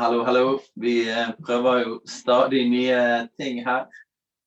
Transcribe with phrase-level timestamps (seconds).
[0.00, 0.60] hallo, hallo.
[0.74, 3.84] Vi eh, prøver jo stadig nye ting her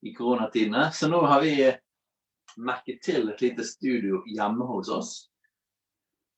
[0.02, 0.88] i koronatidene.
[0.92, 1.76] Så nå har vi eh,
[2.58, 5.12] merket til et lite studio hjemme hos oss.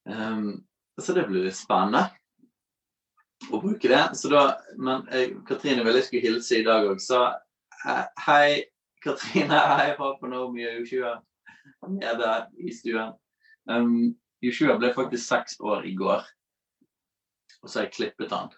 [0.04, 0.66] Um,
[1.00, 2.04] så det blir spennende
[3.48, 4.02] å bruke det.
[4.20, 4.44] Så da,
[4.76, 7.24] men eh, Katrine ville jeg skulle hilse i dag òg, så
[8.26, 8.66] hei,
[9.00, 9.64] Katrine.
[9.80, 11.16] Hei, jeg på Naomi og Joshua
[11.88, 13.16] nede i stuen.
[13.64, 14.12] Um,
[14.44, 16.35] Joshua ble faktisk seks år i går.
[17.62, 18.50] Og så har jeg klippet han.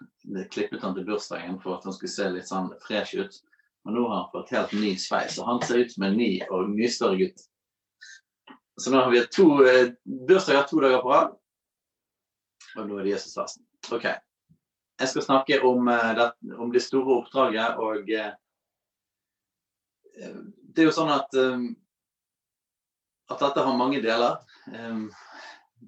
[0.53, 3.39] Klippet han til bursdagen for at han skulle se litt sånn fresh ut.
[3.87, 6.33] Og nå har han fått helt ny sveis, og han ser ut som en ny
[6.51, 7.45] og mye større gutt.
[8.79, 9.95] Så nå har vi to eh,
[10.29, 11.33] bursdager to dager på rad.
[12.77, 13.65] Og nå er det Jesusfesten.
[13.95, 14.07] OK.
[14.99, 18.33] Jeg skal snakke om, eh, det, om det store oppdraget og eh,
[20.19, 21.69] Det er jo sånn at eh,
[23.29, 24.39] at dette har mange deler.
[24.73, 25.01] Eh,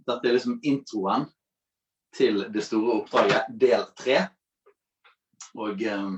[0.06, 1.28] dette er liksom introen
[2.16, 4.18] til det store oppdraget, del tre.
[5.58, 6.08] Og eh,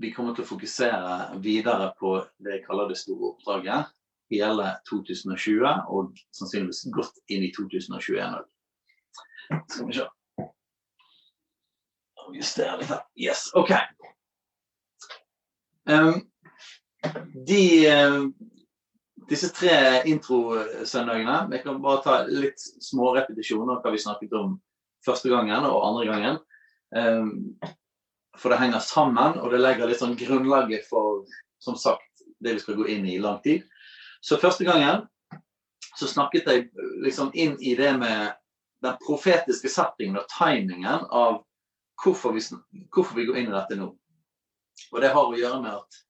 [0.00, 3.90] vi kommer til å fokusere videre på det jeg kaller det store oppdraget
[4.30, 8.48] hele 2020, og sannsynligvis godt inn i 2021 òg.
[9.66, 10.06] Skal vi se.
[12.30, 13.00] Justere litt her.
[13.18, 13.72] Yes, OK.
[15.90, 16.20] Um,
[17.48, 18.28] de, um,
[19.30, 24.56] disse tre introsøndagene Jeg kan bare ta litt små repetisjoner av hva vi snakket om
[25.06, 26.40] første gangen og andre gangen.
[26.90, 27.30] Um,
[28.40, 31.24] for det henger sammen, og det legger litt sånn grunnlaget for
[31.60, 33.66] som sagt, det vi skal gå inn i i lang tid.
[34.20, 35.04] Så første gangen
[35.98, 36.68] så snakket jeg
[37.04, 38.32] liksom inn i det med
[38.84, 41.42] den profetiske settingen og timingen av
[42.00, 42.42] hvorfor vi,
[42.94, 43.90] hvorfor vi går inn i dette nå.
[44.90, 46.00] Og det har å gjøre med at,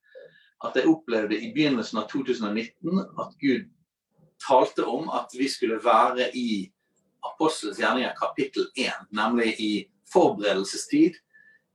[0.65, 3.69] at jeg opplevde i begynnelsen av 2019 at Gud
[4.41, 6.71] talte om at vi skulle være i
[7.25, 9.73] Apostelens gjerninger kapittel 1, nemlig i
[10.13, 11.19] forberedelsestid,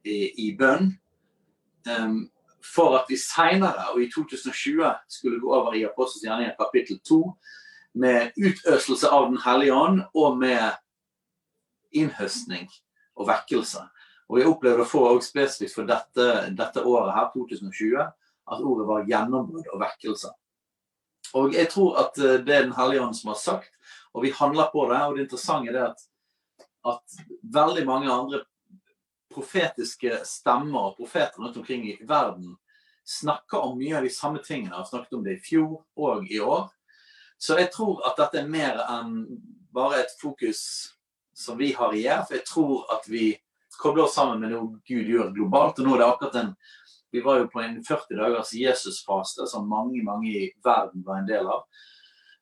[0.06, 0.96] i, i bønn.
[1.86, 2.30] Um,
[2.66, 7.20] for at vi seinere, og i 2020, skulle gå over i Apostelens gjerninger kapittel 2
[8.02, 10.74] med utøselse av Den hellige ånd og med
[11.96, 12.68] innhøstning
[13.16, 13.86] og vekkelse.
[14.30, 16.26] Og jeg opplevde å få spesifikt for dette,
[16.58, 18.08] dette, året her, 2020,
[18.46, 20.32] at ordet var gjennombrudd og vekkelse.
[21.36, 23.72] Og jeg tror at eh, det er Den hellige ånd som har sagt,
[24.14, 25.02] og vi handler på det.
[25.02, 26.06] Og det interessante er at,
[26.86, 28.44] at veldig mange andre
[29.34, 32.56] profetiske stemmer og profeter rundt omkring i verden
[33.06, 34.72] snakker om mye av de samme tingene.
[34.72, 36.70] Jeg har snakket om det i fjor og i år.
[37.38, 39.26] Så jeg tror at dette er mer enn
[39.76, 40.62] bare et fokus
[41.36, 42.06] som vi har i.
[42.08, 43.34] For jeg tror at vi
[43.78, 45.80] kobler oss sammen med noe Gud gjør globalt.
[45.80, 46.54] Og nå er det akkurat en
[47.16, 51.30] Vi var jo på en 40 dagers Jesusfaste som mange, mange i verden var en
[51.30, 51.64] del av.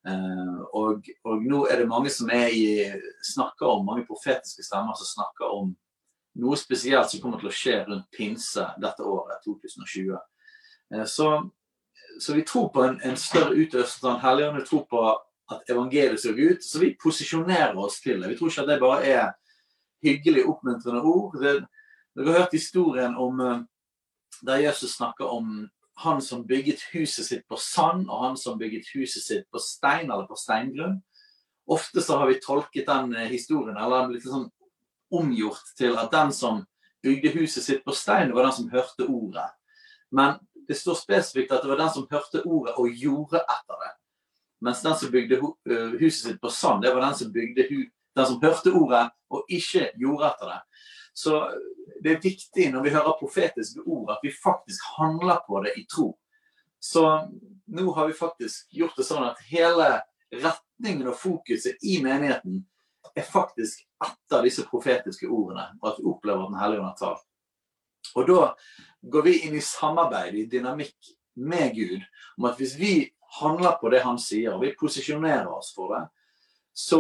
[0.03, 2.89] Uh, og, og, nå er det mange som i,
[3.23, 5.69] snakker om, mange profetiske stemmer som snakker om
[6.41, 10.17] noe spesielt som kommer til å skje rundt pinse dette året, 2020.
[10.91, 11.29] Uh, så,
[12.17, 14.59] så, vi tror på en, en større utøvelse av Den hellige ånd.
[14.63, 15.05] Vi tror på
[15.53, 16.66] at evangeliet ser ut.
[16.66, 18.34] Så vi posisjonerer oss til det.
[18.34, 19.31] Vi tror ikke at det bare er
[20.03, 21.37] hyggelig, oppmuntrende ord.
[21.40, 21.59] Det,
[22.17, 23.61] dere har hørt historien om eh,
[24.45, 28.90] der Jesus snakker om han som bygget huset sitt på sand, og han som bygget
[28.95, 30.99] huset sitt på stein eller på steingrunn.
[31.69, 34.49] Ofte så har vi tolket den eh, historien eller litt sånn
[35.13, 36.63] omgjort til at den som
[37.03, 39.49] bygde huset sitt på stein, var den som hørte ordet.
[40.11, 43.91] Men det står spesifikt at det var den som hørte ordet og gjorde etter det.
[44.63, 45.40] Mens den som bygde
[45.99, 49.90] huset sitt på sand, det var den som, bygde den som hørte ordet og ikke
[49.99, 50.59] gjorde etter det.
[51.14, 51.40] Så
[52.04, 55.86] det er viktig når vi hører profetiske ord, at vi faktisk handler på det i
[55.86, 56.12] tro.
[56.84, 57.06] Så
[57.66, 60.02] nå har vi faktisk gjort det sånn at hele
[60.34, 62.64] retningen og fokuset i menigheten
[63.14, 67.22] er faktisk etter disse profetiske ordene, og at vi opplever Den hellige ånd har.
[68.16, 68.40] Og da
[69.02, 72.02] går vi inn i samarbeid, i dynamikk med Gud,
[72.38, 72.94] om at hvis vi
[73.40, 76.04] handler på det han sier, og vi posisjonerer oss for det,
[76.74, 77.00] så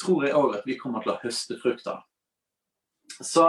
[0.00, 2.00] tror jeg òg at vi kommer til å høste frukter.
[3.20, 3.48] Så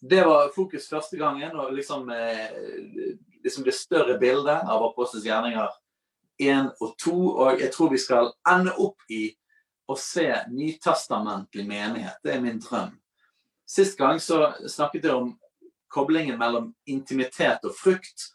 [0.00, 2.50] det var fokus første gangen, og liksom, eh,
[3.44, 5.68] liksom det større bildet av Apostels gjerninger
[6.40, 7.16] 1 og 2.
[7.36, 9.28] Og jeg tror vi skal ende opp i
[9.90, 12.20] å se nytestamentlig menighet.
[12.24, 12.94] Det er min drøm.
[13.66, 15.34] Sist gang så snakket jeg om
[15.90, 18.30] koblingen mellom intimitet og frukt,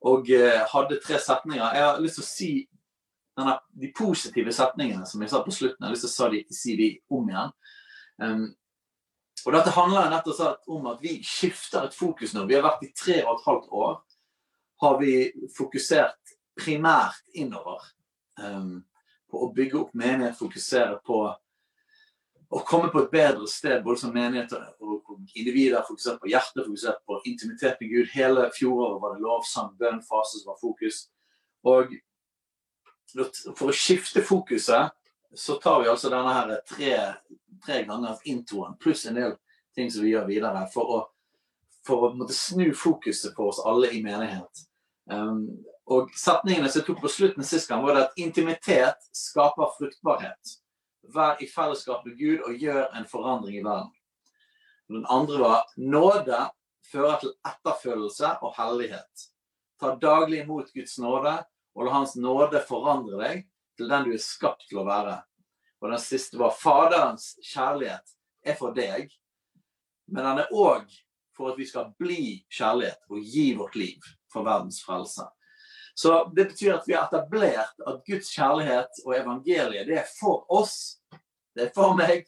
[0.00, 1.74] og uh, hadde tre setninger.
[1.76, 2.50] Jeg har lyst til å si
[3.36, 5.80] denne, de positive setningene som jeg sa på slutten.
[5.80, 7.52] Jeg har lyst til å si de, si de om igjen.
[8.20, 8.46] Um,
[9.46, 12.44] og Dette handler nettopp om at vi skifter et fokus nå.
[12.48, 13.94] Vi har vært i tre og et halvt år.
[14.80, 15.14] Har vi
[15.56, 17.84] fokusert primært innover.
[18.40, 18.80] Um,
[19.30, 21.20] på å bygge opp menighet, fokusere på
[22.50, 24.52] å komme på et bedre sted, både som menighet
[24.82, 25.84] og individer.
[25.86, 28.08] Fokusert på hjertet, fokusert på intimitet med Gud.
[28.14, 31.04] Hele fjoråret var det lovsang, bønn, fase som var fokus.
[31.70, 31.94] Og
[33.54, 34.90] for å skifte fokuset,
[35.38, 36.94] så tar vi altså denne her tre,
[37.64, 39.36] tre ganger introen, pluss en del
[39.74, 41.00] ting som vi gjør videre, for å,
[41.86, 44.64] for å måtte snu fokuset for oss alle i menighet.
[45.10, 45.46] Um,
[45.90, 50.56] og setningene som jeg tok på slutten sist gang, var det at intimitet skaper fruktbarhet.
[51.10, 53.90] Vær i fellesskap med Gud og gjør en forandring i verden.
[54.90, 56.38] Den andre var nåde
[56.90, 59.26] fører til etterfølgelse og hellighet.
[59.80, 61.36] Ta daglig imot Guds nåde,
[61.74, 63.44] og la Hans nåde forandre deg
[63.78, 65.20] til den du er skapt til å være.
[65.80, 69.08] Og den siste var Faderens kjærlighet er for deg,
[70.10, 70.88] men den er òg
[71.36, 75.24] for at vi skal bli kjærlighet og gi vårt liv for verdens frelse.
[75.94, 80.46] Så det betyr at vi har etablert at Guds kjærlighet og evangeliet, det er for
[80.52, 81.00] oss.
[81.56, 82.24] Det er for meg.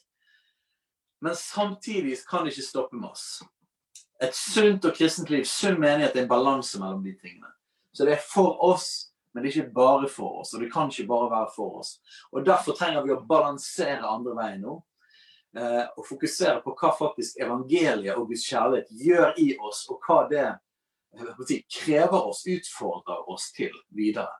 [1.22, 3.42] Men samtidig kan det ikke stoppe med oss.
[4.22, 7.48] Et sunt og kristent liv, sunn menighet, er en balanse mellom de tingene.
[7.94, 10.52] Så det er for oss, men det er ikke bare for oss.
[10.54, 11.94] Og det kan ikke bare være for oss.
[12.32, 14.78] Og Derfor trenger vi å balansere andre veien nå.
[15.56, 20.22] Eh, og fokusere på hva faktisk evangeliet og Guds kjærlighet gjør i oss, og hva
[20.30, 20.46] det
[21.68, 24.32] krever oss, utfordrer oss til videre.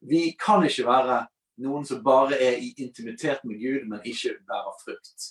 [0.00, 1.18] Vi kan ikke være
[1.64, 5.28] noen som bare er i intimitet med Gud, men ikke bærer frukt.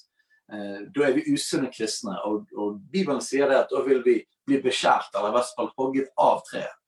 [0.54, 4.20] Eh, da er vi usunne kristne, og, og, Bibelen sier det at da vil vi
[4.46, 6.80] bli beskjært, eller i hvert fall hogget av treet.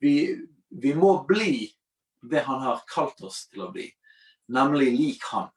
[0.00, 0.14] Vi,
[0.68, 1.68] vi må bli
[2.30, 3.86] det han har kalt oss til å bli,
[4.52, 5.50] nemlig lik han.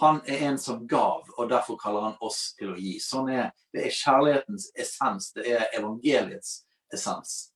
[0.00, 2.96] Han er en som gav, og derfor kaller han oss til å gi.
[3.00, 7.54] Sånn er, Det er kjærlighetens essens, det er evangeliets essens.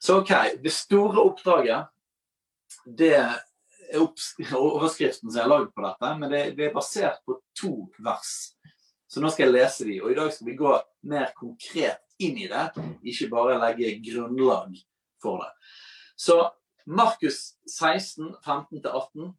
[0.00, 0.32] Så OK,
[0.62, 1.88] det store oppdraget,
[2.86, 3.34] det er
[3.96, 8.52] overskriften som jeg har lagd på dette, men det, det, er basert på to vers.
[9.06, 10.74] Så nå skal jeg lese de, og i dag skal vi gå
[11.10, 12.66] mer konkret inn i det,
[13.06, 14.74] ikke bare legge grunnlag
[15.22, 15.50] for det.
[16.16, 16.52] Så
[16.84, 19.34] Markus 16, 15-18,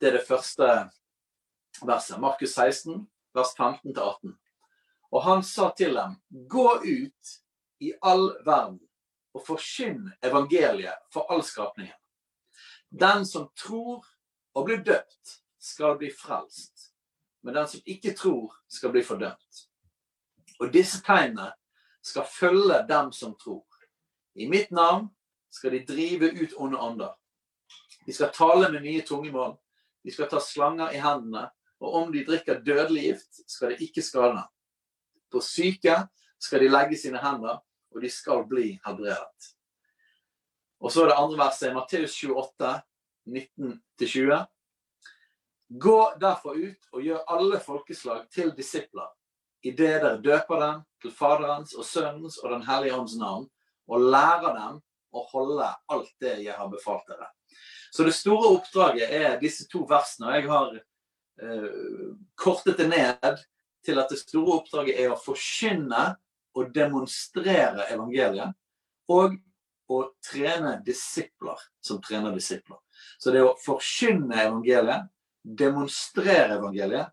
[0.00, 0.66] det er det første
[1.82, 2.20] verset.
[2.20, 4.34] Markus 16, vers 15-18.
[5.10, 7.32] Og han sa til dem, gå ut
[7.80, 8.82] i all verden
[9.36, 11.96] og forkynn evangeliet for all skapningen.
[12.88, 14.04] Den som tror
[14.56, 16.92] og blir døpt, skal bli frelst.
[17.42, 19.66] Men den som ikke tror, skal bli fordømt.
[20.60, 21.50] Og disse tegnene
[22.04, 23.66] skal følge dem som tror.
[24.34, 25.10] I mitt navn
[25.56, 27.14] skal de drive ut onde ånder.
[28.06, 29.56] De skal tale med nye tungemål.
[30.04, 31.48] De skal ta slanger i hendene.
[31.80, 34.46] Og om de drikker dødelig gift, skal det ikke skade dem.
[35.32, 35.96] På syke
[36.40, 37.58] skal de legge sine hender,
[37.92, 39.50] og de skal bli helbredet.
[40.80, 42.72] Og så er det andre verset, i Matteus 28,
[43.26, 44.44] 19-20.
[45.82, 49.08] Gå derfor ut og gjør alle folkeslag til disipler,
[49.66, 53.48] idet dere døper dem til Faderens og Sønnens og Den hellige ånds navn,
[53.88, 54.80] og lærer dem
[55.16, 57.30] å holde alt det jeg har befalt dere.
[57.90, 60.28] Så det store oppdraget er disse to versene.
[60.28, 63.42] og Jeg har eh, kortet det ned
[63.86, 66.04] til at det store oppdraget er å forkynne
[66.56, 68.56] og demonstrere evangeliet
[69.12, 69.36] og
[69.92, 72.78] å trene disipler som trener disipler.
[73.18, 75.06] Så det å forkynne evangeliet,
[75.46, 77.12] demonstrere evangeliet,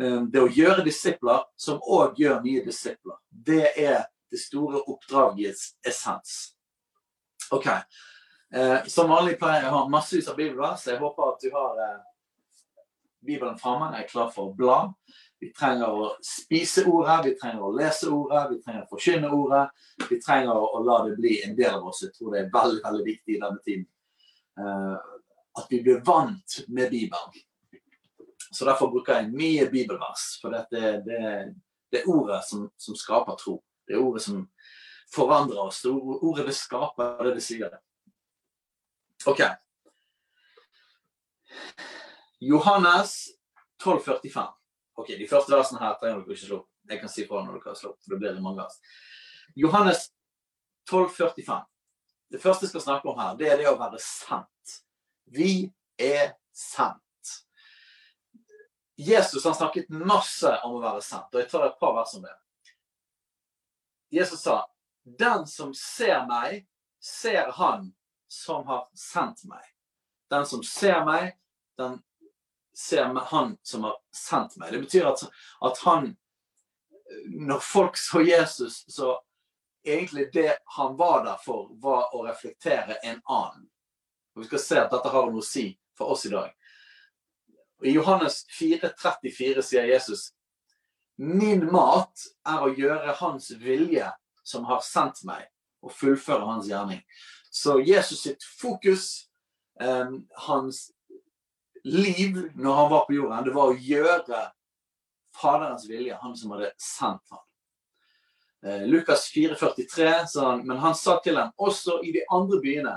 [0.00, 5.76] eh, det å gjøre disipler som òg gjør nye disipler, det er det store oppdragets
[5.86, 6.57] essens.
[7.50, 7.68] OK.
[8.54, 10.86] Eh, som vanlig pleier jeg å ha massevis av bibelvers.
[10.88, 11.98] Jeg håper at du har eh,
[13.28, 13.90] Bibelen framme.
[13.96, 14.78] Jeg er klar for å bla.
[15.38, 19.66] Vi trenger å spise ordet, vi trenger å lese ordet, vi trenger å forkynne ordet.
[20.08, 22.02] Vi trenger å la det bli en del av oss.
[22.02, 23.86] Jeg tror det er veldig veldig viktig i denne tiden.
[24.58, 24.96] Eh,
[25.58, 27.44] at vi blir vant med Bibelen.
[28.50, 30.38] Så Derfor bruker jeg mye bibelvers.
[30.42, 31.54] For dette, det,
[31.92, 33.58] Det er ordet som, som skaper tro.
[33.86, 34.42] Det er ordet som
[35.14, 35.84] forandrer oss.
[35.84, 37.78] Ordet vil skaper det det sier.
[39.26, 39.42] OK.
[42.40, 43.28] Johannes
[43.84, 44.46] 12,45.
[44.98, 46.70] Ok, De første versene her trenger dere ikke slå opp.
[46.88, 48.78] Jeg kan si fra når dere har slått, for det blir det mange vers.
[49.58, 50.08] Johannes
[50.90, 51.66] 12,45.
[52.28, 54.78] Det første jeg skal snakke om her, det er det å være sant.
[55.28, 55.68] Vi
[56.00, 57.34] er sant.
[58.98, 62.24] Jesus har snakket masse om å være sant, og jeg tar et par vers om
[62.24, 62.34] det.
[64.18, 64.62] Jesus sa,
[65.16, 66.66] 'Den som ser meg,
[67.00, 67.94] ser han
[68.28, 69.74] som har sendt meg.'
[70.30, 71.38] Den som ser meg,
[71.78, 72.02] den
[72.76, 74.72] ser han som har sendt meg.
[74.72, 75.24] Det betyr at,
[75.60, 76.16] at han
[77.24, 79.20] Når folk så Jesus, så
[79.82, 83.64] egentlig det han var der for, var å reflektere en annen.
[84.36, 86.52] Og Vi skal se at dette har noe å si for oss i dag.
[87.82, 90.28] I Johannes 4,34 sier Jesus
[91.16, 94.06] Min mat er å gjøre Hans vilje,
[94.48, 95.44] som har sendt meg,
[95.84, 97.02] og fullføre Hans gjerning.
[97.50, 99.28] Så Jesus sitt fokus,
[99.80, 100.10] eh,
[100.48, 100.90] hans
[101.84, 104.46] liv når han var på jorden, det var å gjøre
[105.38, 107.44] Faderens vilje, han som hadde sendt ham.
[108.66, 112.96] Eh, Lukas 4,43 sa han, men han sa til dem, også i de andre byene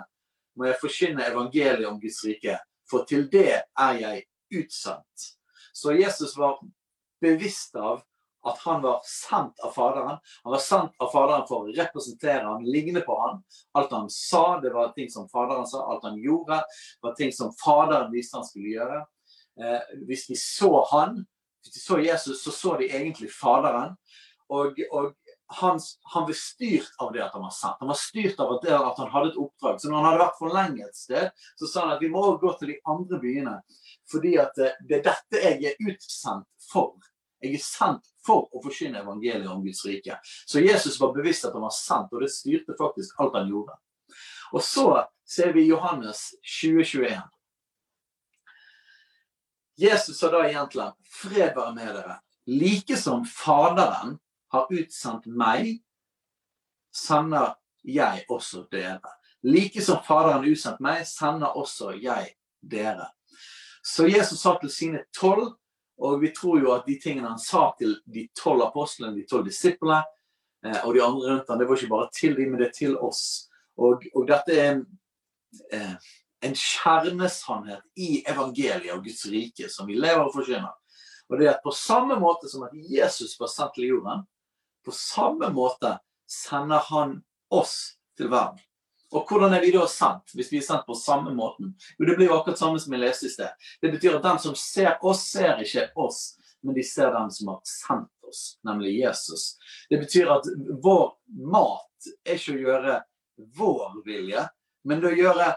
[0.58, 2.58] må jeg forkynne evangeliet om Guds rike,
[2.89, 4.24] for til det er jeg
[4.58, 5.27] utsendt.
[5.74, 6.58] Så Jesus var
[7.22, 8.01] bevisst av
[8.43, 10.17] at han var sendt av Faderen.
[10.43, 13.41] Han var sendt av Faderen for å representere han, ligne på han.
[13.77, 15.83] Alt han sa, det var ting som Faderen sa.
[15.86, 16.62] Alt han gjorde,
[17.01, 19.03] var ting som Faderen viste han skulle gjøre.
[19.62, 21.21] Eh, hvis de så han,
[21.62, 23.93] hvis de så Jesus, så så de egentlig Faderen.
[24.51, 25.13] Og, og
[25.62, 25.79] han,
[26.13, 27.79] han ble styrt av det at han var sendt.
[27.79, 29.79] Han var styrt av at, at han hadde et oppdrag.
[29.79, 32.24] Så når han hadde vært for lenge et sted, så sa han at vi må
[32.41, 33.55] gå til de andre byene.
[34.12, 36.95] Fordi at eh, det er dette jeg er utsendt for.
[37.41, 40.18] Jeg er sendt for å forsyne evangeliet om Guds rike.
[40.46, 43.78] Så Jesus var bevisst at han var sendt, og det styrte faktisk alt han gjorde.
[44.51, 44.88] Og så
[45.28, 47.22] ser vi Johannes 2021.
[49.82, 52.20] Jesus sa da igjen til ham, fred være med dere.
[52.51, 54.18] Like som Faderen
[54.51, 55.80] har utsendt meg,
[56.94, 57.56] sender
[57.88, 59.16] jeg også dere.
[59.42, 63.08] Like som Faderen har utsendt meg, sender også jeg dere.
[63.82, 65.56] Så Jesus sa til sine tolv
[66.01, 69.46] og vi tror jo at de tingene han sa til de tolv apostlene, de tolv
[69.46, 70.00] disiplene
[70.65, 72.77] eh, og de andre rundt ham, det var ikke bare til dem, men det er
[72.79, 73.24] til oss.
[73.77, 74.81] Og, og dette er en,
[75.77, 75.93] eh,
[76.48, 80.74] en kjernesannhet i evangeliet og Guds rike som vi lever og forsyner.
[81.29, 84.25] Og det er at på samme måte som at Jesus var sendt til jorden,
[84.81, 87.20] på samme måte sender han
[87.53, 88.58] oss til verden.
[89.12, 91.74] Og hvordan er vi da sendt, hvis vi er sendt på samme måten?
[91.98, 93.68] Jo, det blir jo akkurat samme som jeg leste i sted.
[93.84, 96.22] Det betyr at den som ser oss, ser ikke oss,
[96.63, 99.58] men de ser den som har sendt oss, nemlig Jesus.
[99.89, 100.48] Det betyr at
[100.84, 101.12] vår
[101.51, 102.98] mat er ikke å gjøre
[103.58, 104.46] vår vilje,
[104.88, 105.51] men å gjøre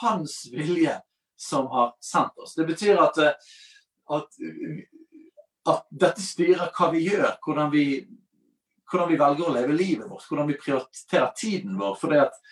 [0.00, 1.00] hans vilje
[1.40, 2.54] som har sendt oss.
[2.54, 3.18] Det betyr at,
[4.14, 4.40] at,
[5.68, 7.84] at dette styrer hva vi gjør, hvordan vi,
[8.90, 11.96] hvordan vi velger å leve livet vårt, hvordan vi prioriterer tiden vår.
[11.98, 12.42] for det at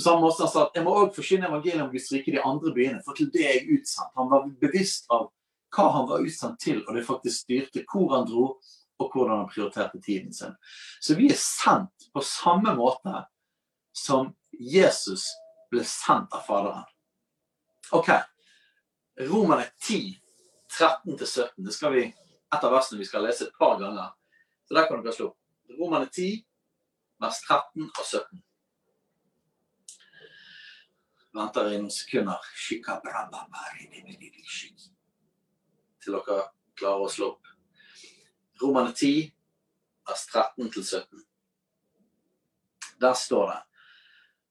[0.00, 2.34] på samme måte han sa at jeg må òg forsyne evangeliet om Guds rike i
[2.38, 4.14] de andre byene, for til det er jeg utsendt.
[4.16, 5.26] Han var bevisst av
[5.76, 8.46] hva han var utsendt til, og det faktisk styrte hvor han dro,
[9.00, 10.56] og hvordan han prioriterte tiden sin.
[11.04, 13.26] Så vi er sendt på samme måte
[13.92, 15.26] som Jesus
[15.68, 16.88] ble sendt av Faderen.
[17.92, 18.08] OK.
[19.28, 20.16] Romerne 10,
[20.80, 21.60] 13-17.
[21.60, 24.14] Det skal vi et av versene vi skal lese et par ganger.
[24.64, 25.34] Så der kan dere slå.
[25.76, 26.38] Romerne 10,
[27.20, 28.46] vers 13 og 17
[31.36, 32.38] venter i noen sekunder.
[36.00, 36.38] Til dere
[36.78, 37.50] klarer å slå opp.
[38.60, 39.30] Romane 10,
[40.08, 41.26] vers 13 17.
[43.00, 43.60] Der står det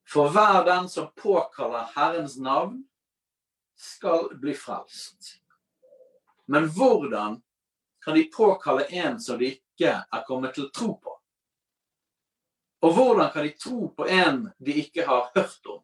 [0.09, 2.85] For hver den som påkaller Herrens navn,
[3.79, 5.35] skal bli frelst.
[6.49, 7.37] Men hvordan
[8.03, 11.13] kan de påkalle en som de ikke er kommet til å tro på?
[12.81, 15.83] Og hvordan kan de tro på en de ikke har hørt om?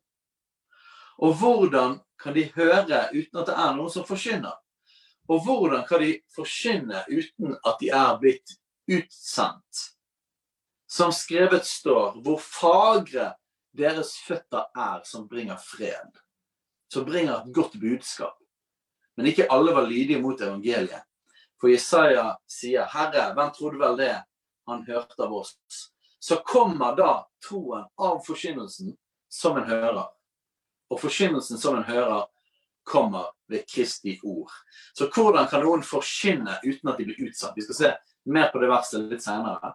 [1.17, 4.55] Og hvordan kan de høre uten at det er noen som forkynner?
[5.29, 8.57] Og hvordan kan de forkynne uten at de er blitt
[8.91, 9.89] utsendt?
[10.87, 13.33] Som skrevet står, hvor fagre
[13.75, 16.11] deres føtter er som bringer fred.
[16.93, 18.37] Som bringer et godt budskap.
[19.17, 21.03] Men ikke alle var lydige mot evangeliet.
[21.59, 24.15] For Jesaja sier, 'Herre, hvem trodde vel det
[24.67, 28.97] han hørte av oss?' Så kommer da troen av forkynnelsen
[29.29, 30.14] som en hører.
[30.93, 32.25] Og forkynnelsen som en hører,
[32.85, 34.51] kommer ved Kristi ord.
[34.93, 37.55] Så hvordan kan noen forkynne uten at de blir utsatt?
[37.57, 37.89] Vi skal se
[38.29, 39.73] mer på det verset litt senere.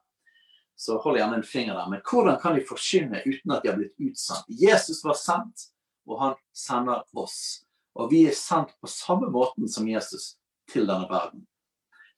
[0.78, 1.88] Så hold gjerne en finger der.
[1.90, 4.46] Men hvordan kan de forkynne uten at de har blitt utsendt?
[4.48, 5.66] Jesus var sendt,
[6.06, 7.66] og han sender oss.
[7.98, 10.36] Og vi er sendt på samme måten som Jesus
[10.70, 11.44] til denne verden.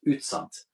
[0.07, 0.67] Utsendt.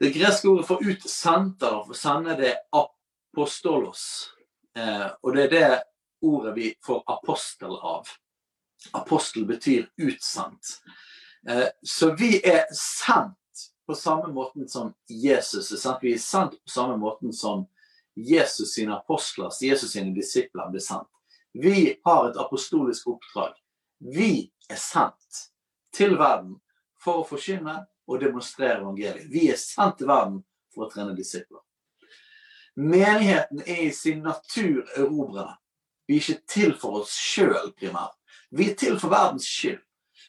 [0.00, 4.32] Det greske ordet for utsendt eller for sende, det er apostolos.
[4.78, 5.68] Eh, og det er det
[6.22, 8.08] ordet vi får apostel av.
[8.92, 10.82] Apostel betyr utsendt.
[11.48, 13.38] Eh, så vi er sendt
[13.86, 16.02] på samme måten som Jesus er sendt.
[16.02, 17.66] Vi er sendt på samme måten som
[18.14, 21.08] Jesus sine apostler, Jesus sine disipler, ble sendt.
[21.52, 23.56] Vi har et apostolisk oppdrag.
[23.98, 25.46] Vi er sendt
[25.94, 26.56] til verden
[27.02, 29.28] for å forkynne og demonstrere evangeliet.
[29.30, 30.40] Vi er sendt til verden
[30.72, 31.60] for å trene disipler.
[32.74, 35.58] Menigheten er i sin natur erobrende.
[36.12, 38.12] Vi er ikke til for oss sjøl primært.
[38.52, 39.80] Vi er til for verdens skyld.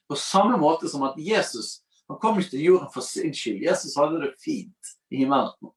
[0.08, 3.64] På samme måte som at Jesus han kom ikke til jorden for sin skyld.
[3.64, 5.74] Jesus hadde det fint i himmelen.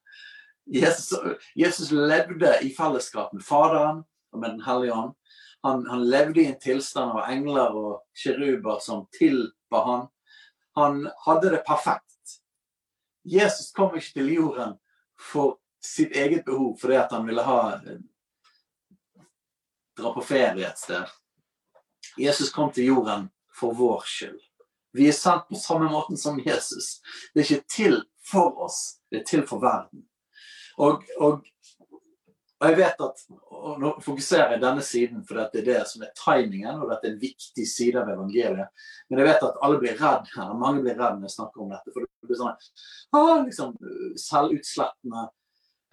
[0.67, 1.11] Jesus,
[1.59, 5.15] Jesus levde i fellesskap med Faderen og med Den hellige ånd.
[5.65, 10.09] Han, han, levde i en tilstand av engler og kjeruber som tilba han.
[10.79, 12.37] Han hadde det perfekt.
[13.27, 14.77] Jesus kom ikke til jorden
[15.19, 17.59] for sitt eget behov, fordi han ville ha
[19.97, 21.15] dra på ferie et sted.
[22.21, 24.41] Jesus kom til jorden for vår skyld.
[24.97, 27.01] Vi er sendt på samme måten som Jesus.
[27.35, 30.07] Det er ikke til for oss, det er til for verden.
[30.77, 31.45] Og, og
[32.57, 33.23] og jeg vet at,
[33.53, 37.11] og Nå fokuserer jeg denne siden, for det er det som er timingen, og dette
[37.11, 38.87] er en viktig side av evangeliet.
[39.11, 40.55] Men jeg vet at alle blir redd her.
[40.57, 41.93] Mange blir redd når jeg snakker om dette.
[41.93, 42.55] For det blir sånn
[43.19, 43.75] ah, liksom,
[44.23, 45.27] selvutslettende.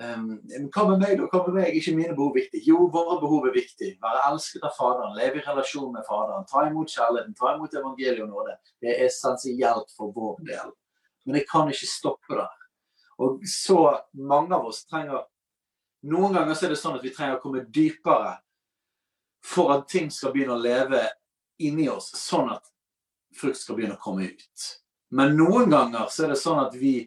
[0.01, 0.39] Um,
[0.73, 1.27] hva med meg, da?
[1.29, 1.75] Hva med meg?
[1.77, 2.63] Ikke mine behov viktig.
[2.65, 3.91] Jo, våre behov er viktig.
[4.01, 8.23] Være elsket av Faderen, leve i relasjon med Faderen, ta imot kjærligheten, ta imot evangeliet
[8.25, 8.57] og nåde.
[8.81, 10.73] Det er essensielt for vår del.
[11.27, 12.49] Men jeg kan ikke stoppe det.
[13.21, 13.79] Og så
[14.17, 15.27] mange av oss trenger
[16.03, 18.35] noen ganger så er det sånn at vi trenger å komme dypere
[19.43, 21.03] for at ting skal begynne å leve
[21.63, 22.65] inni oss, sånn at
[23.39, 24.65] frukt skal begynne å komme ut.
[25.15, 27.05] Men noen ganger så er det sånn at vi,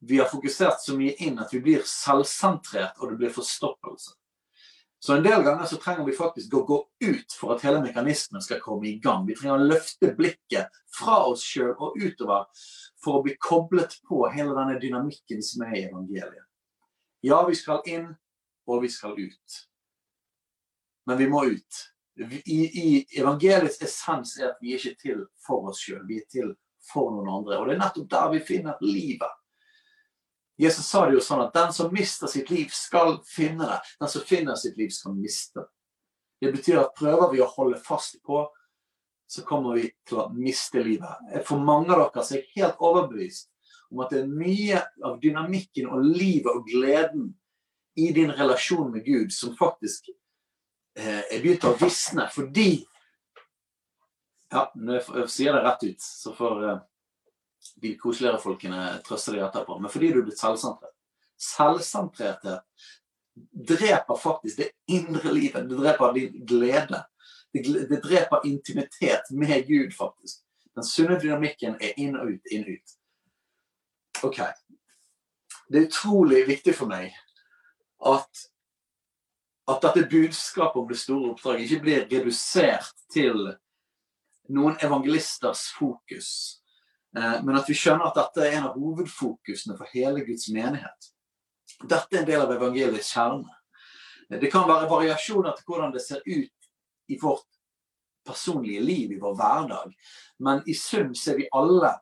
[0.00, 4.16] vi har fokusert så mye inn at vi blir selvsentrert, og det blir forstoppelse.
[5.00, 8.42] Så en del ganger så trenger vi faktisk å gå ut for at hele mekanismen
[8.44, 9.24] skal komme i gang.
[9.24, 12.48] Vi trenger å løfte blikket fra oss sjøl og utover
[13.00, 16.44] for å bli koblet på hele denne dynamikken som er i evangeliet.
[17.24, 18.10] Ja, vi skal inn,
[18.68, 19.60] og vi skal ut.
[21.08, 21.82] Men vi må ut.
[22.20, 26.28] I, i evangeliets essens er at vi er ikke til for oss sjøl, vi er
[26.28, 26.52] til
[26.92, 27.56] for noen andre.
[27.56, 29.39] Og det er nettopp der vi finner livet.
[30.60, 33.78] Jesus sa det jo sånn at den som mister sitt liv, skal finne det.
[34.02, 36.50] Den som finner sitt liv, skal miste det.
[36.52, 38.42] Betyr at prøver vi å holde fast på,
[39.30, 41.44] så kommer vi til å miste livet.
[41.48, 43.48] For mange av dere er jeg helt overbevist
[43.90, 47.30] om at det er mye av dynamikken og livet og gleden
[47.98, 52.86] i din relasjon med Gud som faktisk eh, er begynt å visne fordi
[54.50, 56.78] Ja, når jeg sier det rett ut, så får eh,
[57.76, 59.78] de koseligere folkene trøster deg etterpå.
[59.80, 60.96] Men fordi du er blitt selvsentrert.
[61.40, 62.88] Selvsentrerthet
[63.70, 65.68] dreper faktisk det indre livet.
[65.68, 67.02] Det dreper din glede.
[67.52, 70.42] Det, det dreper intimitet med Gud, faktisk.
[70.74, 72.94] Den sunne dynamikken er inn og ut, inn og ut.
[74.30, 74.40] OK.
[75.70, 77.14] Det er utrolig viktig for meg
[78.06, 78.44] at,
[79.70, 83.52] at dette budskapet om det store oppdraget ikke blir redusert til
[84.50, 86.59] noen evangelisters fokus.
[87.16, 91.10] Eh, men at vi skjønner at dette er en av hovedfokusene for hele Guds menighet.
[91.80, 93.56] Dette er en del av evangeliets kjerne.
[94.30, 96.70] Det kan være variasjoner til hvordan det ser ut
[97.10, 97.48] i vårt
[98.26, 99.94] personlige liv, i vår hverdag.
[100.38, 101.96] Men i sum ser vi alle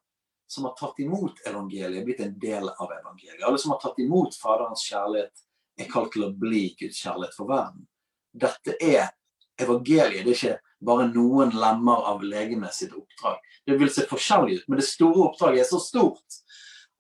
[0.49, 3.45] som har tatt imot evangeliet, blitt en del av evangeliet.
[3.45, 5.45] Alle som har tatt imot Faderens kjærlighet,
[5.79, 7.85] er kalt til å bli Guds kjærlighet for verden.
[8.33, 9.13] Dette er
[9.61, 10.25] evangeliet.
[10.25, 13.39] Det er ikke bare noen lemmer av legemet sitt oppdrag.
[13.67, 16.43] Det vil se forskjellig ut, men det store oppdraget er så stort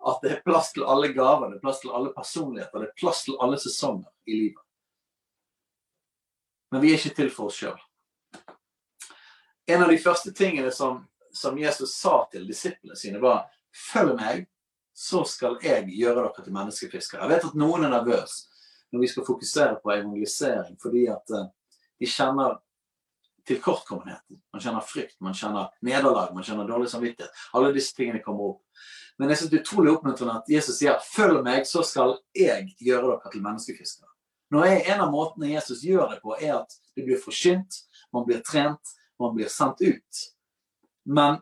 [0.09, 2.99] at det er plass til alle gaver, det er plass til alle personligheter, det er
[3.01, 4.65] plass til alle sesonger i livet.
[6.73, 7.79] Men vi er ikke til for oss sjøl.
[9.69, 11.03] En av de første tingene som
[11.39, 13.47] som Jesus sa til disiplene sine, var
[13.93, 14.47] Følg meg,
[14.97, 17.21] så skal jeg gjøre dere til menneskefiskere.
[17.23, 18.49] Jeg vet at noen er nervøse
[18.91, 21.45] når vi skal fokusere på evangelisering, fordi at uh,
[22.01, 22.57] de kjenner
[23.49, 24.39] tilkortkommenheten.
[24.53, 27.33] Man kjenner frykt, man kjenner nederlag, man kjenner dårlig samvittighet.
[27.57, 28.63] Alle disse tingene kommer opp.
[29.19, 32.75] Men jeg synes det er utrolig oppmuntrende at Jesus sier 'følg meg, så skal jeg
[32.79, 34.15] gjøre dere til menneskefiskere'.
[34.51, 37.75] Når jeg, En av måtene Jesus gjør det på, er at det blir forsynt,
[38.13, 40.23] man blir trent, man blir sendt ut.
[41.05, 41.41] Men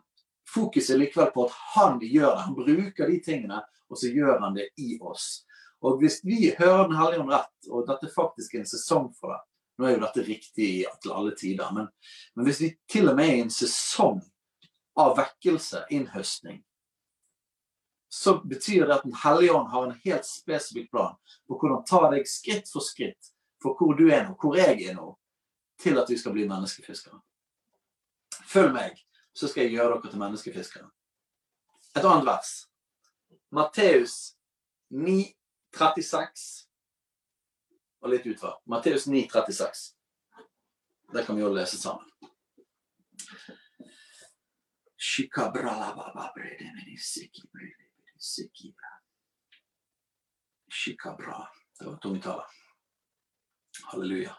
[0.55, 2.43] fokuset er likevel på at han gjør det.
[2.43, 5.45] Han bruker de tingene, og så gjør han det i oss.
[5.83, 9.29] Og hvis vi hører Den hellige ånd rett, og dette faktisk er en sesong for
[9.29, 9.41] det
[9.77, 10.71] Nå er jo dette riktig
[11.03, 11.89] til alle tider, men,
[12.35, 14.23] men hvis vi til og med er i en sesong
[14.97, 16.63] av vekkelse, innhøstning,
[18.09, 21.17] så betyr det at Den hellige ånd har en helt spesifikk plan
[21.49, 24.95] på hvordan ta deg skritt for skritt for hvor du er nå, hvor jeg er
[24.97, 25.11] nå,
[25.81, 27.19] til at vi skal bli menneskefiskere.
[28.47, 29.01] Følg meg,
[29.37, 30.89] så skal jeg gjøre dere til menneskefiskere.
[31.97, 32.53] Et annet vers.
[33.53, 34.37] Matteus
[34.91, 35.33] 9,
[35.77, 36.66] 36
[38.07, 38.59] og litt utfor.
[38.71, 39.85] Matteus 9, 36.
[41.13, 42.07] Det kan vi jo lese sammen.
[50.71, 51.49] Shikabra.
[51.79, 52.47] Det var tungetale.
[53.91, 54.37] Halleluja.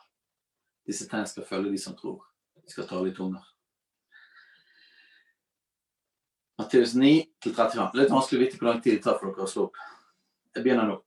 [0.88, 2.23] Disse tegn skal følge de som tror.
[2.63, 3.43] De skal tale i tunger.
[6.58, 7.12] Matteus 9
[7.43, 7.91] til 35.
[7.99, 9.77] Litt vanskelig å vite hvor lang tid det tar for dere å slå opp.
[10.56, 11.01] Jeg begynner nå.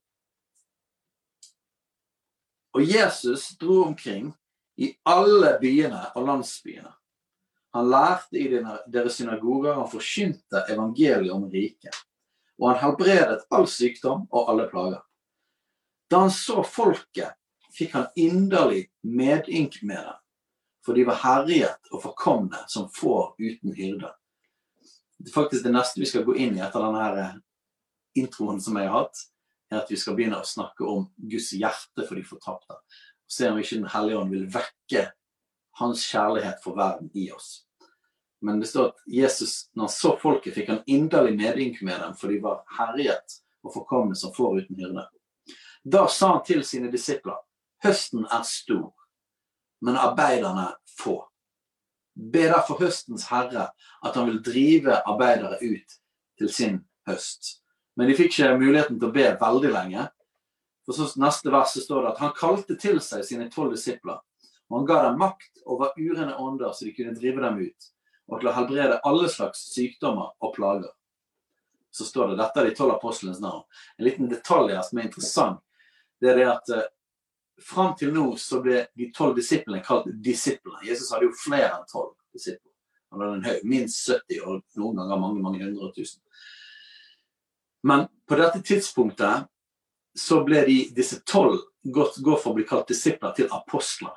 [2.73, 4.31] Og Jesus dro omkring
[4.81, 6.93] i alle byene og landsbyene.
[7.71, 8.47] Han lærte i
[8.91, 11.95] deres synagoger, han forkynte evangeliet om riket.
[12.59, 15.03] Og han helbredet all sykdom og alle plager.
[16.11, 17.31] Da han så folket,
[17.71, 20.17] fikk han inderlig medynk med dem,
[20.85, 24.11] for de var herjet og forkomne som får uten hyrde.
[25.21, 27.35] Det er faktisk det neste vi skal gå inn i etter denne eh,
[28.19, 29.23] introen som jeg har hatt,
[29.71, 32.77] er at vi skal begynne å snakke om Guds hjerte for de fortapte.
[32.77, 35.05] Og se om ikke Den hellige ånd vil vekke
[35.79, 37.63] hans kjærlighet for verden i oss.
[38.41, 42.15] Men det står at Jesus, når han så folket, fikk han inderlig medynk med dem,
[42.17, 45.05] for de var herjet og forkomne som får uten hyrde.
[45.83, 47.39] Da sa han til sine disipler
[47.81, 48.91] Høsten er stor,
[49.81, 51.15] men arbeiderne få.
[52.13, 53.71] Be derfor høstens herre
[54.05, 55.95] at han vil drive arbeidere ut
[56.37, 56.77] til sin
[57.09, 57.60] høst.
[57.95, 60.07] Men de fikk ikke muligheten til å be veldig lenge.
[60.85, 64.21] For så Neste vers står det at han kalte til seg sine tolv disipler.
[64.71, 67.91] Og han ga dem makt over urene ånder, så de kunne drive dem ut.
[68.31, 70.93] Og til å helbrede alle slags sykdommer og plager.
[71.91, 73.65] Så står det dette er de tolv apostlenes navn.
[73.99, 75.59] En liten detalj her som er interessant,
[76.23, 76.87] det er det at eh,
[77.61, 80.79] fram til nå så ble de tolv disiplene kalt disipler.
[80.87, 82.71] Jesus hadde jo flere enn tolv disipler.
[83.11, 86.21] Han hadde en høy, minst 70 og noen ganger mange mange hundre tusen.
[87.87, 89.47] Men på dette tidspunktet
[90.17, 94.13] så ble de, disse tolv gått, gå for å bli kalt disipler til apostler.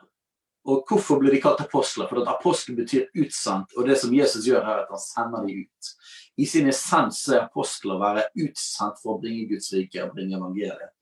[0.65, 2.09] Og hvorfor ble de kalt apostler?
[2.09, 5.59] For at apostel betyr utsendt, og det som Jesus gjør er at han sender de
[5.65, 5.91] ut.
[6.41, 10.39] I sin essens er apostler å være utsendt for å bringe Guds rike og bringe
[10.39, 10.95] evangeliet.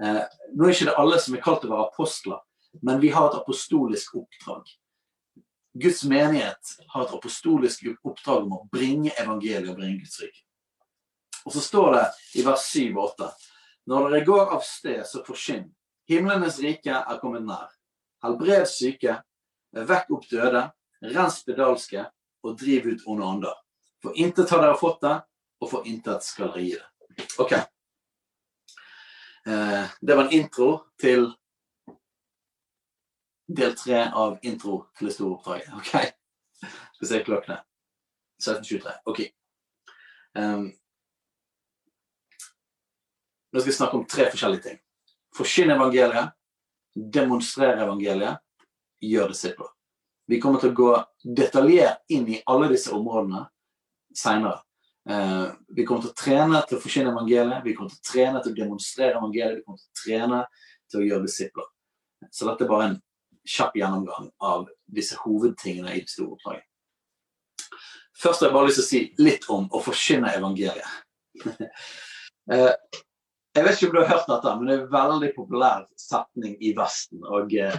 [0.00, 0.22] Eh,
[0.54, 2.44] nå er ikke det alle som er kalt å være apostler,
[2.84, 4.70] men vi har et apostolisk oppdrag.
[5.82, 10.44] Guds menighet har et apostolisk oppdrag om å bringe evangeliet og bringe Guds rike.
[11.46, 12.04] Og så står det
[12.40, 13.30] i vers 7 og 8.:
[13.90, 15.66] Når dere går av sted, så forsyn.
[16.08, 17.70] Himlenes rike er kommet nær.
[18.22, 19.18] Helbred syke,
[19.72, 20.68] vekk opp døde,
[21.14, 22.06] rens spedalske
[22.42, 23.58] og driv ut onde ånder.
[24.02, 25.18] For intet har dere fått det,
[25.62, 27.28] og for intet skal dere gi det.
[27.42, 27.54] Ok,
[29.46, 31.32] Eh, det var en intro til
[33.46, 35.72] del tre av intro til det store oppdraget.
[35.80, 35.90] OK?
[36.96, 37.58] Skal se klokkene.
[38.42, 38.94] 17.23.
[39.10, 39.20] OK.
[43.52, 44.80] Nå skal vi snakke om tre forskjellige ting.
[45.36, 46.32] Forkynne evangeliet,
[46.94, 48.40] demonstrere evangeliet,
[49.02, 49.70] gjør disipler.
[50.28, 50.90] Vi kommer til å gå
[51.36, 53.44] detaljert inn i alle disse områdene
[54.16, 54.62] seinere.
[55.10, 58.42] Eh, vi kommer til å trene til å forkynne evangeliet, vi kommer til å trene
[58.42, 60.42] til å demonstrere evangeliet, vi kommer til å trene
[60.88, 61.70] til å gjøre disipler.
[62.30, 63.00] Så dette er bare en
[63.48, 66.68] kjapp gjennomgang av disse hovedtingene i det store oppdraget.
[68.22, 70.86] Først har jeg bare lyst til å si litt om å forkynne evangeliet.
[73.52, 76.54] Jeg vet ikke om du har hørt dette, men det er en veldig populær setning
[76.64, 77.20] i Vesten.
[77.28, 77.74] Og eh,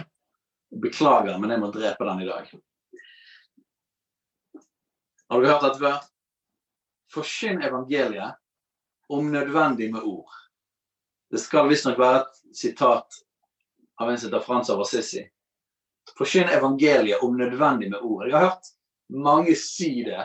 [0.84, 2.52] beklager, men jeg må drepe den i dag.
[5.30, 5.98] Har du hørt dette før?
[7.14, 8.38] Forsyn evangeliet,
[9.10, 10.30] om nødvendig med ord.
[11.30, 13.18] Det skal visstnok være et sitat
[14.00, 15.24] av en som heter Frans av Assisi.
[16.14, 18.28] Forsyn evangeliet om nødvendig med ord.
[18.28, 18.70] Jeg har hørt
[19.10, 20.22] mange si det.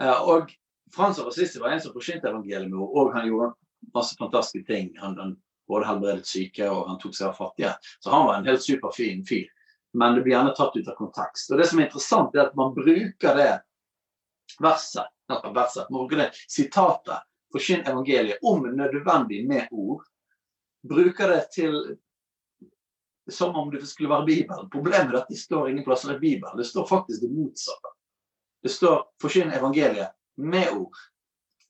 [0.00, 0.48] Eh, og
[0.96, 3.52] Frans av Assisi var en som forsynte evangeliet med ord, og han gjorde
[3.94, 4.92] masse fantastiske ting.
[5.00, 5.36] Han, han
[5.68, 7.74] både helbredet syke, og han tok seg av fattige.
[8.00, 9.46] Så han var en helt superfin fyr.
[9.92, 11.50] Men det blir gjerne tatt ut av kontekst.
[11.50, 13.52] Og det som er interessant, er at man bruker det
[14.62, 15.06] verset
[15.54, 20.04] verset, bruker det sitatet 'Forkynn evangeliet' om nødvendig med ord.
[20.88, 21.98] Bruker det til
[23.30, 24.70] som om det skulle være Bibelen.
[24.70, 26.56] Problemet er at det står ingen plasser i Bibelen.
[26.56, 27.88] Det står faktisk det motsatte.
[28.62, 30.96] Det står 'forkynn evangeliet' med ord.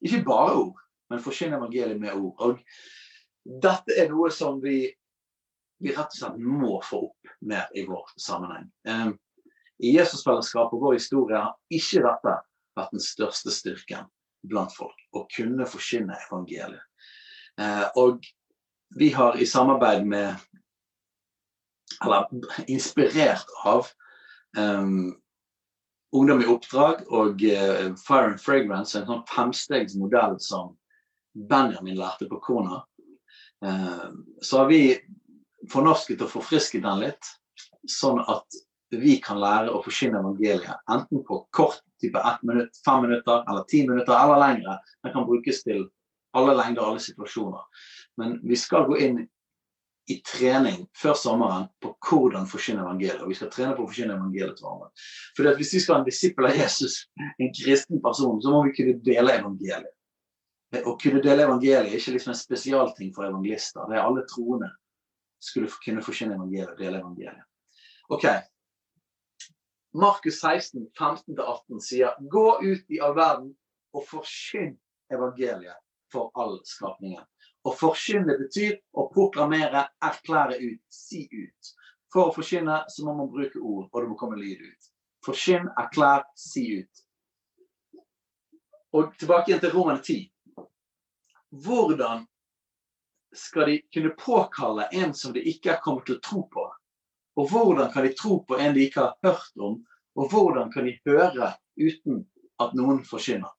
[0.00, 0.80] Ikke bare ord,
[1.11, 2.35] men forkynne evangeliet med ord.
[2.38, 4.85] Og dette er noe som vi,
[5.83, 8.68] vi rett og slett må få opp mer i vår sammenheng.
[8.88, 9.16] Um,
[9.81, 12.37] I Jesusfellesskapet og vår historie har ikke dette
[12.79, 14.09] vært den største styrken
[14.46, 14.96] blant folk.
[15.16, 16.85] Å kunne forkynne evangeliet.
[17.61, 18.29] Uh, og
[18.96, 20.46] vi har i samarbeid med
[22.01, 22.27] Eller
[22.70, 23.88] inspirert av
[24.57, 25.11] um,
[26.16, 30.73] Ungdom i oppdrag og uh, Fire and Fragrance, en sånn femstegsmodell som
[31.34, 32.82] Benjamin lærte på Kona.
[33.64, 34.10] Uh,
[34.42, 34.82] så har vi
[35.70, 37.32] fornorsket og forfrisket den litt,
[37.88, 40.82] sånn at vi kan lære å forsyne evangeliet.
[40.90, 44.78] Enten på kort type ett minutt, fem minutter eller ti minutter eller lengre.
[45.04, 45.84] Den kan brukes til
[46.36, 47.62] alle lengder, alle situasjoner.
[48.18, 49.20] Men vi skal gå inn
[50.10, 53.22] i trening før sommeren på hvordan forsyne evangeliet.
[53.22, 54.90] Og vi skal trene på å forsyne evangeliet til hverandre.
[55.36, 57.04] For hvis vi skal ha en disippel av Jesus,
[57.38, 59.94] en kristen person, så må vi kunne dele evangeliet.
[60.70, 63.88] Å kunne dele evangeliet er ikke liksom en spesialting for evangelister.
[63.90, 64.70] Det er alle troende
[65.42, 67.46] skulle kunne forkynne evangeliet og dele evangeliet.
[68.12, 68.26] Ok.
[69.98, 73.50] Markus 16, 15-18 sier gå ut i all verden
[73.96, 74.76] og forkynn
[75.11, 75.80] evangeliet
[76.12, 77.24] for all skapningen.
[77.66, 81.74] Å forkynne betyr å proklamere, erklære ut, si ut.
[82.11, 84.90] For å forkynne så må man bruke ord, og det må komme lyd ut.
[85.26, 87.02] Forkynn, erklær, si ut.
[88.96, 90.24] Og tilbake igjen til Roman 10.
[91.50, 92.26] Hvordan
[93.36, 96.66] skal de kunne påkalle en som de ikke er kommet til å tro på?
[97.38, 99.80] Og hvordan kan de tro på en de ikke har hørt om?
[100.18, 102.24] Og hvordan kan de høre uten
[102.60, 103.50] at noen forkynner?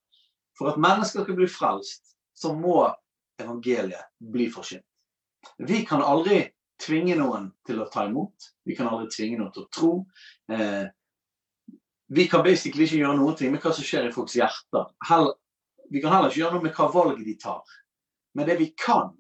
[0.58, 2.84] For at mennesker skal bli frelst, så må
[3.42, 4.86] evangeliet bli forkynt.
[5.58, 6.44] Vi kan aldri
[6.82, 8.52] tvinge noen til å ta imot.
[8.68, 9.92] Vi kan aldri tvinge noen til å tro.
[10.52, 10.86] Eh,
[12.12, 14.92] vi kan basically ikke gjøre noe med hva som skjer i folks hjerter.
[15.90, 17.62] Vi kan heller ikke gjøre noe med hva valg de tar.
[18.34, 19.12] Men det vi kan,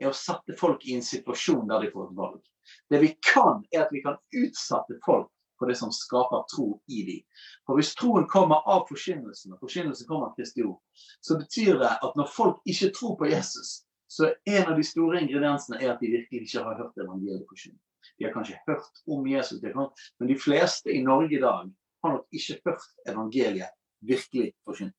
[0.00, 2.42] er å sette folk i en situasjon der de får et valg.
[2.90, 7.02] Det vi kan, er at vi kan utsette folk for det som skaper tro i
[7.06, 7.22] dem.
[7.66, 10.80] For hvis troen kommer av forkynnelsen, og forkynnelsen kommer av Kristi ord,
[11.24, 15.22] så betyr det at når folk ikke tror på Jesus, så en av de store
[15.24, 17.80] ingrediensene er at de virkelig ikke har hørt evangeliet forkynt.
[18.18, 21.66] De har kanskje hørt om Jesus, men de fleste i Norge i dag
[22.04, 23.72] har nok ikke hørt evangeliet
[24.06, 24.94] virkelig forkynt.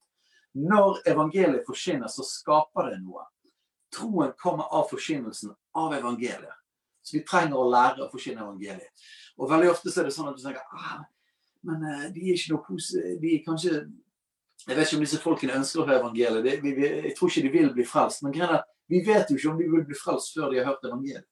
[0.57, 3.23] Når evangeliet forkynnes, så skaper det noe.
[3.93, 6.55] Troen kommer av forkynnelsen av evangeliet.
[7.03, 9.05] Så vi trenger å lære å forkynne evangeliet.
[9.37, 11.05] Og veldig ofte så er det sånn at du tenker ah,
[11.67, 13.71] men uh, de er ikke noe positive De er kanskje
[14.67, 16.43] Jeg vet ikke om disse folkene ønsker å høre evangeliet.
[16.45, 18.23] De, vi, jeg tror ikke de vil bli frelst.
[18.25, 20.59] Men greia er at vi vet jo ikke om de vil bli frelst før de
[20.59, 21.27] har hørt evangeliet.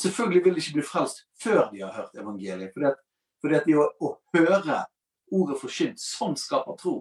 [0.00, 2.74] Selvfølgelig vil de ikke bli frelst før de har hørt evangeliet.
[2.74, 3.00] Fordi at,
[3.40, 4.82] fordi at de å, å høre
[5.30, 6.94] ordet forkynt, sånn skaper tro.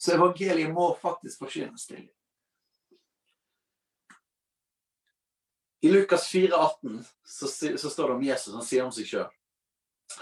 [0.00, 2.15] Så evangeliet må faktisk forkynnes til dem.
[5.84, 8.54] I Lukas 4,18 så, så, står det om Jesus.
[8.54, 9.26] Han sier om seg sjøl.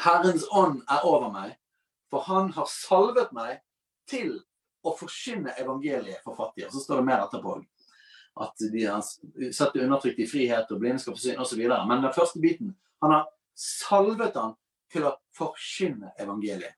[0.02, 1.54] Herrens ånd er over meg,
[2.10, 3.60] for han har salvet meg
[4.10, 4.36] til
[4.84, 6.70] å forkynne evangeliet for fattige.
[6.72, 7.58] Så står det mer etterpå
[8.44, 9.04] at de har
[9.54, 11.60] satt undertrykt i frihet og blinde skal få syn osv.
[11.86, 14.54] Men den første biten Han har salvet han
[14.90, 16.74] til å forkynne evangeliet.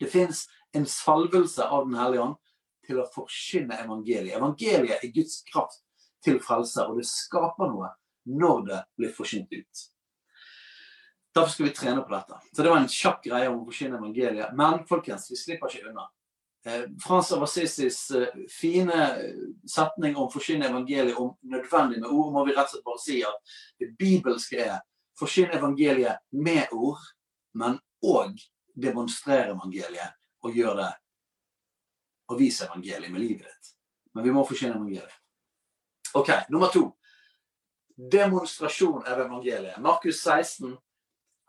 [0.00, 2.38] Det fins en salvelse av Den hellige ånd
[2.86, 4.38] til å forkynne evangeliet.
[4.38, 5.82] Evangeliet er Guds kraft
[6.24, 7.90] til frelse, og det skaper noe
[8.30, 9.84] når det blir forsynt ut.
[11.34, 12.38] Derfor skal vi trene på dette.
[12.52, 14.52] Så Det var en kjapp greie om å forsyne evangeliet.
[14.54, 16.04] Men folkens, vi slipper ikke unna.
[16.64, 19.06] Eh, Frans av Assisis eh, fine
[19.66, 23.16] setning om forsyne evangeliet om nødvendig med ord, må vi rett og slett bare si
[23.26, 24.76] at det bibelske er
[25.18, 27.00] forsyne evangeliet med ord,
[27.58, 28.38] men òg
[28.78, 30.92] demonstrere evangeliet og gjøre det
[32.30, 33.74] og vise evangeliet med livet ditt.
[34.14, 35.21] Men vi må forsyne evangeliet.
[36.14, 36.90] OK, nummer to
[37.96, 39.78] demonstrasjon av evangeliet.
[39.78, 40.76] Markus 16,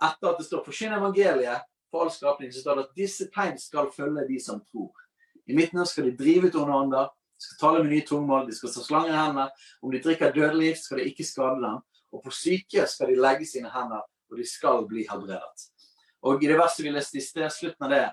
[0.04, 3.58] etter at det står 'Forsyn evangeliet' for all skapning, så står det at disse tegn
[3.58, 4.92] skal følge de som tror.
[5.48, 8.56] I midten av skal de drive ut onde ånder, skal tale med nye tungmål, de
[8.56, 9.50] skal ta slanger i hendene.
[9.82, 11.82] Om de drikker dødelig skal de ikke skade dem.
[12.14, 15.70] Og på syke skal de legge sine hender, og de skal bli helbredet.
[16.24, 18.06] Og i det verset vi leste i sted, slutten av det,